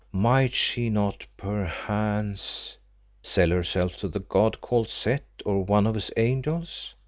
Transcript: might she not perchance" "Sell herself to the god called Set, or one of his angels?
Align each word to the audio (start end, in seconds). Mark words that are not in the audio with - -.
might 0.13 0.51
she 0.55 0.89
not 0.89 1.27
perchance" 1.37 2.75
"Sell 3.21 3.51
herself 3.51 3.95
to 3.97 4.07
the 4.07 4.17
god 4.19 4.59
called 4.59 4.89
Set, 4.89 5.25
or 5.45 5.63
one 5.63 5.85
of 5.85 5.93
his 5.93 6.09
angels? 6.17 6.95